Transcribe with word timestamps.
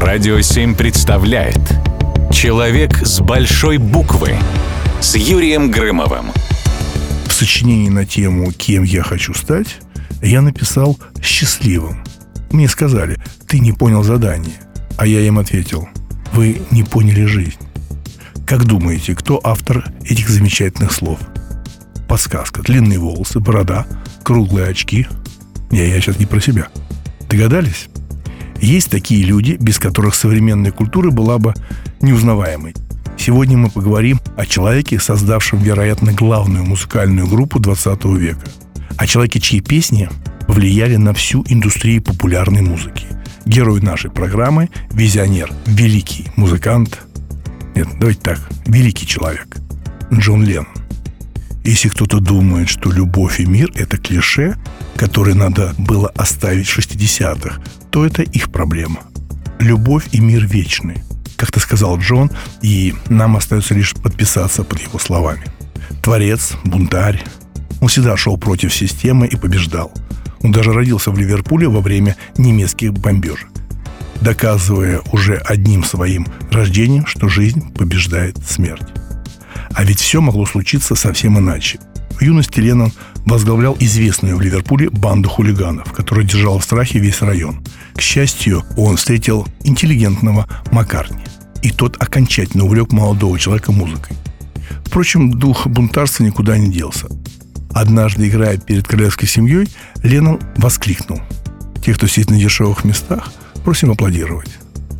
Радио 0.00 0.40
7 0.40 0.74
представляет 0.74 1.60
Человек 2.32 3.06
с 3.06 3.20
большой 3.20 3.78
буквы 3.78 4.34
с 5.00 5.14
Юрием 5.14 5.70
Грымовым. 5.70 6.32
В 7.28 7.32
сочинении 7.32 7.88
на 7.90 8.04
тему 8.04 8.50
«Кем 8.50 8.82
я 8.82 9.04
хочу 9.04 9.34
стать» 9.34 9.76
я 10.20 10.42
написал 10.42 10.98
«счастливым». 11.22 12.02
Мне 12.50 12.66
сказали 12.66 13.18
«Ты 13.46 13.60
не 13.60 13.70
понял 13.70 14.02
задание», 14.02 14.56
а 14.98 15.06
я 15.06 15.20
им 15.20 15.38
ответил 15.38 15.88
«Вы 16.32 16.60
не 16.72 16.82
поняли 16.82 17.24
жизнь». 17.26 17.60
Как 18.48 18.64
думаете, 18.64 19.14
кто 19.14 19.40
автор 19.44 19.84
этих 20.02 20.28
замечательных 20.28 20.90
слов? 20.90 21.20
Подсказка. 22.08 22.62
Длинные 22.62 22.98
волосы, 22.98 23.38
борода, 23.38 23.86
круглые 24.24 24.66
очки. 24.66 25.06
Не, 25.70 25.86
я 25.86 26.00
сейчас 26.00 26.18
не 26.18 26.26
про 26.26 26.40
себя. 26.40 26.66
Догадались? 27.30 27.88
Есть 28.60 28.90
такие 28.90 29.24
люди, 29.24 29.56
без 29.60 29.78
которых 29.78 30.14
современная 30.14 30.72
культура 30.72 31.10
была 31.10 31.38
бы 31.38 31.54
неузнаваемой. 32.00 32.74
Сегодня 33.16 33.56
мы 33.56 33.70
поговорим 33.70 34.20
о 34.36 34.46
человеке, 34.46 34.98
создавшем, 34.98 35.60
вероятно, 35.60 36.12
главную 36.12 36.64
музыкальную 36.64 37.26
группу 37.26 37.58
20 37.58 38.04
века. 38.04 38.44
О 38.96 39.06
человеке, 39.06 39.40
чьи 39.40 39.60
песни 39.60 40.08
повлияли 40.46 40.96
на 40.96 41.14
всю 41.14 41.44
индустрию 41.48 42.02
популярной 42.02 42.62
музыки. 42.62 43.06
Герой 43.46 43.80
нашей 43.80 44.10
программы– 44.10 44.70
визионер, 44.90 45.52
великий 45.66 46.26
музыкант. 46.36 47.00
Нет, 47.74 47.88
давайте 47.98 48.20
так, 48.20 48.40
великий 48.66 49.06
человек. 49.06 49.56
Джон 50.12 50.44
Леннон. 50.44 50.68
Если 51.64 51.88
кто-то 51.88 52.20
думает, 52.20 52.68
что 52.68 52.92
любовь 52.92 53.40
и 53.40 53.46
мир– 53.46 53.72
это 53.74 53.96
клише, 53.96 54.56
которое 54.96 55.34
надо 55.34 55.74
было 55.78 56.10
оставить 56.10 56.68
в 56.68 56.78
60-х, 56.78 57.62
то 57.90 58.04
это 58.04 58.22
их 58.22 58.52
проблема. 58.52 59.00
Любовь 59.60 60.04
и 60.12 60.20
мир 60.20 60.46
вечны, 60.46 61.02
как-то 61.36 61.60
сказал 61.60 61.98
Джон, 61.98 62.30
и 62.60 62.94
нам 63.08 63.36
остается 63.36 63.72
лишь 63.72 63.94
подписаться 63.94 64.62
под 64.62 64.80
его 64.80 64.98
словами. 64.98 65.44
Творец, 66.02 66.52
бунтарь. 66.64 67.24
Он 67.80 67.88
всегда 67.88 68.14
шел 68.18 68.36
против 68.36 68.74
системы 68.74 69.26
и 69.26 69.36
побеждал. 69.36 69.90
Он 70.42 70.52
даже 70.52 70.74
родился 70.74 71.10
в 71.10 71.18
Ливерпуле 71.18 71.68
во 71.68 71.80
время 71.80 72.16
немецких 72.36 72.92
бомбежек, 72.92 73.48
доказывая 74.20 75.00
уже 75.12 75.36
одним 75.36 75.82
своим 75.82 76.26
рождением, 76.50 77.06
что 77.06 77.28
жизнь 77.28 77.72
побеждает 77.72 78.36
смерть. 78.46 78.86
А 79.72 79.84
ведь 79.84 80.00
все 80.00 80.20
могло 80.20 80.46
случиться 80.46 80.94
совсем 80.94 81.38
иначе. 81.38 81.78
В 82.10 82.22
юности 82.22 82.60
Леннон 82.60 82.92
возглавлял 83.26 83.76
известную 83.80 84.36
в 84.36 84.40
Ливерпуле 84.40 84.90
банду 84.90 85.28
хулиганов, 85.28 85.92
которая 85.92 86.24
держала 86.24 86.58
в 86.58 86.64
страхе 86.64 86.98
весь 86.98 87.22
район. 87.22 87.64
К 87.94 88.00
счастью, 88.00 88.64
он 88.76 88.96
встретил 88.96 89.46
интеллигентного 89.64 90.46
Маккартни, 90.70 91.24
и 91.62 91.70
тот 91.70 91.96
окончательно 92.00 92.64
увлек 92.64 92.92
молодого 92.92 93.38
человека 93.38 93.72
музыкой. 93.72 94.16
Впрочем, 94.84 95.32
дух 95.32 95.66
бунтарства 95.66 96.22
никуда 96.22 96.56
не 96.56 96.70
делся. 96.70 97.08
Однажды, 97.72 98.28
играя 98.28 98.58
перед 98.58 98.86
королевской 98.86 99.26
семьей, 99.26 99.68
Леннон 100.02 100.40
воскликнул. 100.56 101.20
Те, 101.84 101.94
кто 101.94 102.06
сидит 102.06 102.30
на 102.30 102.38
дешевых 102.38 102.84
местах, 102.84 103.32
просим 103.64 103.90
аплодировать. 103.90 104.50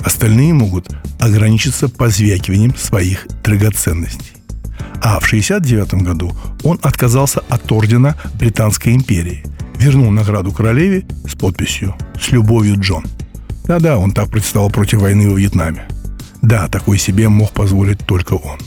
Остальные 0.00 0.52
могут 0.52 0.88
ограничиться 1.18 1.88
позвякиванием 1.88 2.76
своих 2.76 3.26
драгоценностей. 3.42 4.37
А 5.00 5.20
в 5.20 5.26
1969 5.26 6.02
году 6.02 6.36
он 6.64 6.78
отказался 6.82 7.40
от 7.48 7.70
ордена 7.70 8.16
Британской 8.34 8.94
империи, 8.94 9.44
вернул 9.78 10.10
награду 10.10 10.52
королеве 10.52 11.06
с 11.26 11.34
подписью 11.34 11.94
«С 12.20 12.30
любовью, 12.30 12.78
Джон». 12.78 13.04
Да-да, 13.64 13.98
он 13.98 14.12
так 14.12 14.30
представил 14.30 14.70
против 14.70 15.00
войны 15.00 15.30
во 15.30 15.38
Вьетнаме. 15.38 15.86
Да, 16.42 16.68
такой 16.68 16.98
себе 16.98 17.28
мог 17.28 17.52
позволить 17.52 17.98
только 18.06 18.34
он. 18.34 18.58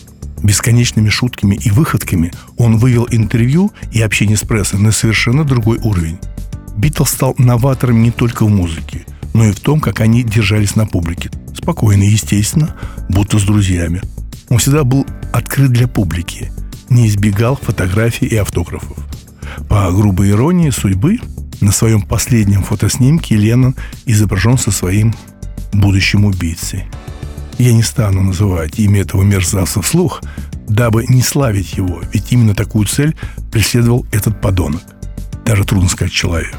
Бесконечными 0.44 1.10
шутками 1.10 1.56
и 1.56 1.70
выходками 1.70 2.32
он 2.58 2.78
вывел 2.78 3.08
интервью 3.12 3.72
и 3.92 4.02
общение 4.02 4.38
с 4.38 4.42
прессой 4.42 4.80
на 4.80 4.92
совершенно 4.92 5.44
другой 5.44 5.80
уровень. 5.80 6.20
Битлз 6.78 7.10
стал 7.10 7.36
новатором 7.38 8.02
не 8.02 8.12
только 8.12 8.46
в 8.46 8.50
музыке, 8.50 9.06
но 9.34 9.46
и 9.46 9.52
в 9.52 9.60
том, 9.60 9.80
как 9.80 10.02
они 10.02 10.24
держались 10.24 10.76
на 10.76 10.86
публике. 10.86 11.30
Спокойно, 11.56 12.04
естественно, 12.04 12.76
будто 13.10 13.40
с 13.40 13.44
друзьями. 13.44 14.02
Он 14.50 14.58
всегда 14.58 14.84
был 14.84 15.06
открыт 15.32 15.72
для 15.72 15.88
публики, 15.88 16.52
не 16.90 17.08
избегал 17.08 17.56
фотографий 17.56 18.28
и 18.28 18.36
автографов. 18.36 18.98
По 19.70 19.92
грубой 19.92 20.32
иронии 20.32 20.70
судьбы, 20.70 21.20
на 21.62 21.72
своем 21.72 22.02
последнем 22.02 22.64
фотоснимке 22.64 23.36
Леннон 23.36 23.76
изображен 24.06 24.58
со 24.58 24.72
своим 24.72 25.14
будущим 25.72 26.26
убийцей. 26.26 26.86
Я 27.58 27.74
не 27.74 27.84
стану 27.84 28.24
называть 28.24 28.80
имя 28.80 29.02
этого 29.02 29.22
мерзавца 29.22 29.82
вслух, 29.82 30.22
дабы 30.68 31.06
не 31.08 31.22
славить 31.22 31.74
его, 31.74 32.02
ведь 32.12 32.32
именно 32.32 32.56
такую 32.56 32.88
цель 32.88 33.16
преследовал 33.52 34.06
этот 34.12 34.42
подонок. 34.42 34.82
Даже 35.46 35.64
трудно 35.64 35.90
сказать 35.90 36.14
человек. 36.14 36.56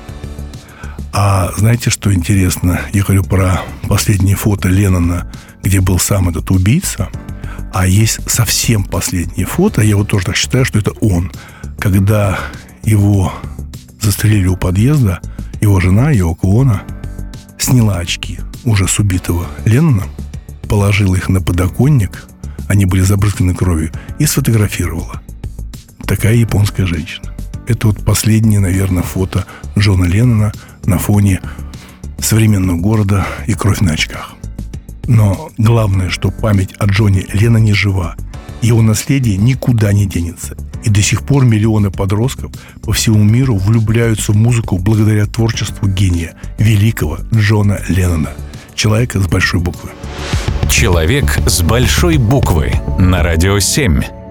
А 1.13 1.51
знаете, 1.57 1.91
что 1.91 2.13
интересно? 2.13 2.81
Я 2.93 3.03
говорю 3.03 3.25
про 3.25 3.61
последнее 3.89 4.37
фото 4.37 4.69
Леннона, 4.69 5.31
где 5.63 5.81
был 5.81 5.99
сам 5.99 6.29
этот 6.29 6.51
убийца– 6.51 7.09
а 7.73 7.87
есть 7.87 8.21
совсем 8.31 8.85
последнее 8.85 9.47
фото, 9.47 9.83
я 9.83 9.97
вот 9.97 10.09
тоже 10.09 10.27
так 10.27 10.37
считаю, 10.37 10.65
что 10.65 10.79
это 10.79 10.93
он. 11.01 11.33
Когда 11.79 12.39
его 12.83 13.33
застрелили 14.01 14.47
у 14.47 14.57
подъезда, 14.57 15.21
его 15.61 15.81
жена, 15.81 16.11
его 16.11 16.37
Оно, 16.43 16.83
сняла 17.59 17.99
очки 17.99 18.39
уже 18.65 18.87
с 18.87 18.99
убитого 18.99 19.47
Леннона, 19.65 20.05
положила 20.69 21.15
их 21.15 21.29
на 21.29 21.41
подоконник, 21.41 22.27
они 22.69 22.85
были 22.85 23.03
забрызганы 23.03 23.55
кровью, 23.55 23.91
и 24.19 24.27
сфотографировала. 24.27 25.21
Такая 26.07 26.35
японская 26.35 26.87
женщина. 26.87 27.35
Это 27.67 27.89
вот 27.89 28.05
последнее, 28.05 28.61
наверное, 28.61 29.03
фото 29.03 29.47
Джона 29.79 30.05
Леннона 30.05 30.53
на 30.85 30.99
фоне 30.99 31.41
современного 32.19 32.77
города 32.77 33.27
и 33.47 33.55
кровь 33.55 33.81
на 33.81 33.93
очках. 33.93 34.35
Но 35.07 35.51
главное, 35.59 36.11
что 36.11 36.31
память 36.31 36.75
о 36.79 36.87
Джоне 36.87 37.27
Ленноне 37.33 37.75
жива. 37.75 38.17
Его 38.61 38.83
наследие 38.83 39.37
никуда 39.37 39.93
не 39.93 40.07
денется. 40.07 40.57
И 40.85 40.91
до 40.91 41.03
сих 41.03 41.23
пор 41.23 41.45
миллионы 41.45 41.91
подростков 41.91 42.53
по 42.83 42.93
всему 42.93 43.23
миру 43.23 43.57
влюбляются 43.57 44.33
в 44.33 44.37
музыку 44.37 44.79
благодаря 44.79 45.27
творчеству 45.27 45.89
гения, 45.89 46.35
великого 46.59 47.19
Джона 47.35 47.81
Леннона. 47.89 48.31
Человека 48.75 49.21
с 49.21 49.27
большой 49.27 49.61
буквы. 49.61 49.91
Человек 50.69 51.39
с 51.47 51.63
большой 51.63 52.17
буквы 52.17 52.73
на 52.99 53.23
радио 53.23 53.59
7. 53.59 54.22